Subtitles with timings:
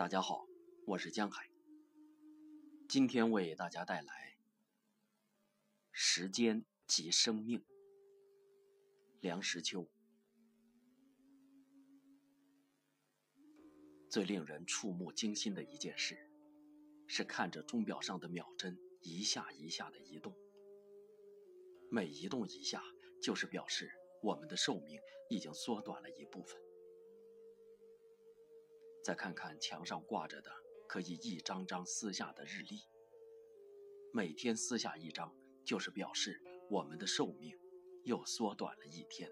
[0.00, 0.46] 大家好，
[0.86, 1.50] 我是江海。
[2.88, 4.34] 今天为大家带来
[5.92, 7.60] 《时间及生命》。
[9.20, 9.86] 梁实秋。
[14.08, 16.30] 最令人触目惊心的一件事，
[17.06, 20.34] 是看着钟表上的秒针一下一下的移动，
[21.90, 22.82] 每移动一下，
[23.22, 23.90] 就是表示
[24.22, 26.58] 我们的寿命已经缩短了一部分。
[29.10, 30.52] 再看看墙上挂着的
[30.86, 32.78] 可以一张张撕下的日历，
[34.12, 37.58] 每天撕下一张，就是表示我们的寿命
[38.04, 39.28] 又缩短了一天。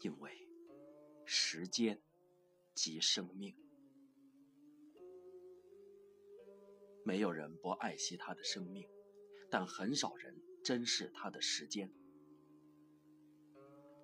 [0.00, 0.46] 因为
[1.24, 2.00] 时间
[2.72, 3.56] 即生命，
[7.04, 8.88] 没有人不爱惜他的生命，
[9.50, 11.92] 但很少人珍视他的时间。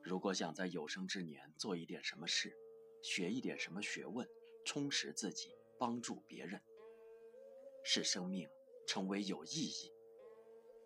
[0.02, 2.52] 如果想在有生之年做一点什么事，
[3.06, 4.28] 学一点什么学问，
[4.64, 6.60] 充实自己，帮助别人，
[7.84, 8.48] 使生命
[8.84, 9.92] 成为有意义，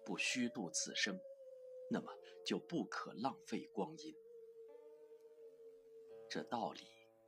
[0.04, 1.18] 不虚度此生，
[1.90, 2.12] 那么
[2.44, 4.14] 就不可浪费光阴。
[6.28, 6.82] 这道理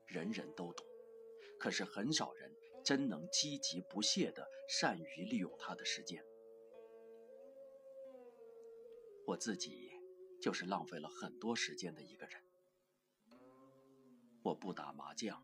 [0.07, 0.87] 人人都懂，
[1.59, 2.55] 可是很少人
[2.85, 6.23] 真能积极不懈地善于利用他的时间。
[9.27, 9.91] 我自己
[10.39, 12.52] 就是浪费了很多时间的一个人。
[14.43, 15.41] 我不打麻将，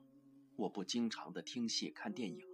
[0.57, 2.45] 我不经常的听戏看电影，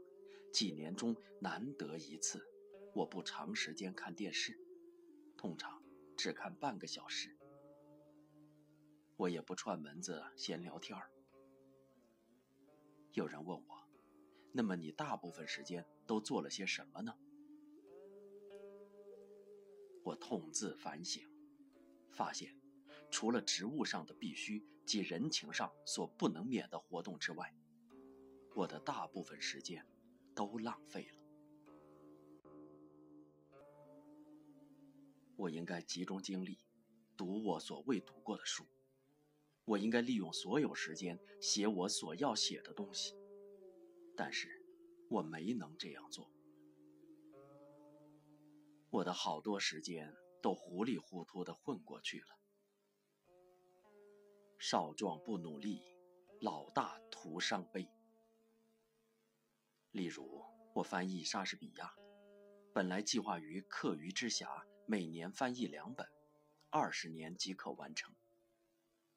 [0.52, 2.46] 几年中难得一次，
[2.94, 4.58] 我不长时间看电视，
[5.36, 5.82] 通常
[6.16, 7.36] 只看半个小时。
[9.16, 11.10] 我也不串门子闲聊天儿。
[13.12, 13.88] 有人问我，
[14.52, 17.16] 那么你大部分时间都做了些什么呢？
[20.02, 21.22] 我痛自反省，
[22.10, 22.64] 发现。
[23.10, 27.54] 除了职务上的必须及人情上所不能免的活动之外，
[28.54, 29.86] 我的大部分时间
[30.34, 31.24] 都浪费了。
[35.36, 36.58] 我应该集中精力
[37.16, 38.64] 读我所未读过的书，
[39.64, 43.16] 我应该利用所有时间写我所要写的东西，
[44.16, 44.64] 但是
[45.08, 46.30] 我没能这样做。
[48.90, 52.38] 我的好多时间都糊里糊涂的混过去了。
[54.67, 55.83] 少壮不努力，
[56.41, 57.86] 老大徒伤悲。
[59.91, 60.42] 例如，
[60.73, 61.95] 我翻译莎士比亚，
[62.73, 66.08] 本来计划于课余之暇每年翻译两本，
[66.70, 68.14] 二十年即可完成，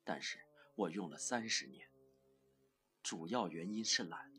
[0.04, 0.38] 但是
[0.76, 1.90] 我用了三十年。
[3.02, 4.30] 主要原因是懒。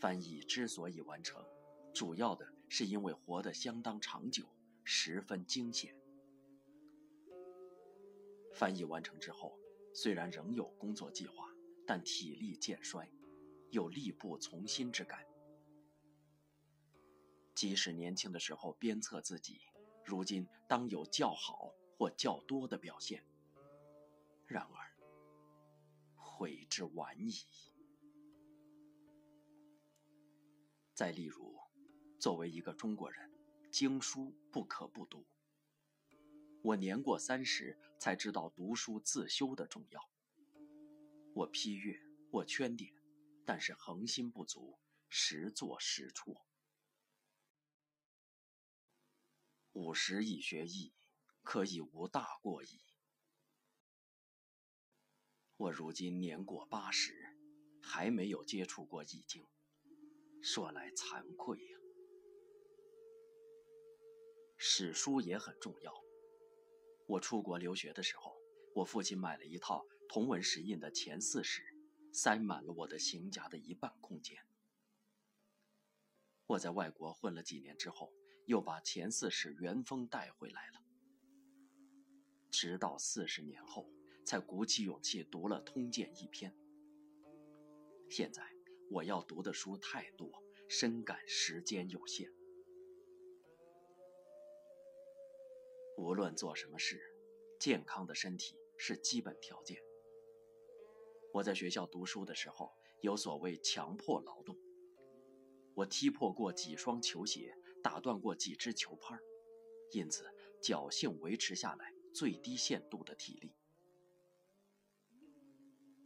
[0.00, 1.44] 翻译之所以完成，
[1.92, 4.46] 主要的是因为活得相当长久，
[4.82, 5.94] 十分惊险。
[8.56, 9.58] 翻译完成之后，
[9.92, 11.46] 虽然仍有工作计划，
[11.86, 13.06] 但体力渐衰，
[13.68, 15.26] 有力不从心之感。
[17.54, 19.60] 即使年轻的时候鞭策自己，
[20.06, 23.22] 如今当有较好或较多的表现。
[24.46, 24.96] 然而，
[26.16, 27.34] 悔之晚矣。
[30.94, 31.54] 再例如，
[32.18, 33.30] 作为一个中国人，
[33.70, 35.26] 经书不可不读。
[36.62, 40.10] 我年过三十，才知道读书自修的重要。
[41.32, 42.00] 我批阅，
[42.30, 42.92] 我圈点，
[43.44, 44.78] 但是恒心不足，
[45.08, 46.46] 时做时错。
[49.72, 50.94] 五十已学艺，
[51.42, 52.80] 可以无大过矣。
[55.58, 57.36] 我如今年过八十，
[57.80, 59.46] 还没有接触过易经，
[60.42, 61.78] 说来惭愧呀。
[64.56, 66.05] 史书也很重要。
[67.06, 68.36] 我出国留学的时候，
[68.74, 71.62] 我父亲买了一套同文石印的前四史，
[72.12, 74.36] 塞满了我的行夹的一半空间。
[76.46, 78.12] 我在外国混了几年之后，
[78.46, 80.82] 又把前四史原封带回来了。
[82.50, 83.88] 直到四十年后，
[84.24, 86.52] 才鼓起勇气读了《通鉴》一篇。
[88.08, 88.42] 现在
[88.90, 92.32] 我要读的书太多，深感时间有限。
[95.96, 97.00] 无论做什么事，
[97.58, 99.78] 健康的身体是基本条件。
[101.32, 104.56] 我在学校读书的时候，有所谓强迫劳动，
[105.74, 109.18] 我踢破过几双球鞋，打断过几只球拍，
[109.92, 110.24] 因此
[110.62, 113.54] 侥幸维持下来最低限度的体力。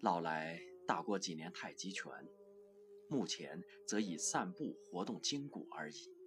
[0.00, 2.10] 老来打过几年太极拳，
[3.08, 6.19] 目前则以散步活动筋骨而已。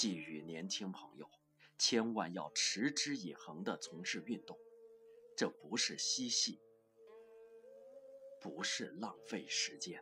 [0.00, 1.28] 寄予年轻朋友
[1.76, 4.56] 千万要持之以恒的从事运动
[5.36, 6.60] 这不是嬉戏
[8.40, 10.00] 不是浪费时间。